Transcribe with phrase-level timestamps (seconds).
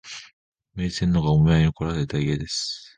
[0.71, 2.87] 明治天皇がお見舞いにこられた家です